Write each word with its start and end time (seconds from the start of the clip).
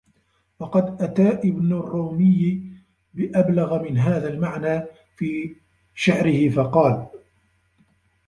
وَقَدْ 0.59 1.01
أَتَى 1.01 1.29
ابْنُ 1.49 1.71
الرُّومِيِّ 1.73 2.63
بِأَبْلَغَ 3.13 3.83
مِنْ 3.83 3.97
هَذَا 3.97 4.29
الْمَعْنَى 4.33 4.83
فِي 5.15 5.55
شَعْرِهِ 5.95 6.49
فَقَالَ 6.49 7.07